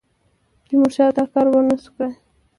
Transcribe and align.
تیمورشاه 0.67 1.11
دا 1.17 1.23
کار 1.33 1.45
ونه 1.49 1.75
سو 1.83 1.89
کړای. 1.95 2.13